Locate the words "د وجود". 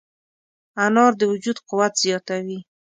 1.19-1.57